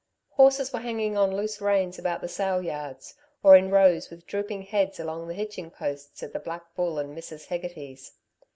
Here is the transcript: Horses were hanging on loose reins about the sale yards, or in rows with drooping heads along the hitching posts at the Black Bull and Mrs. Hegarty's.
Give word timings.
Horses 0.31 0.73
were 0.73 0.79
hanging 0.79 1.15
on 1.15 1.35
loose 1.35 1.61
reins 1.61 1.99
about 1.99 2.21
the 2.21 2.27
sale 2.27 2.63
yards, 2.63 3.13
or 3.43 3.55
in 3.55 3.69
rows 3.69 4.09
with 4.09 4.25
drooping 4.25 4.63
heads 4.63 4.99
along 4.99 5.27
the 5.27 5.35
hitching 5.35 5.69
posts 5.69 6.23
at 6.23 6.33
the 6.33 6.39
Black 6.39 6.73
Bull 6.73 6.97
and 6.97 7.15
Mrs. 7.15 7.45
Hegarty's. 7.45 8.11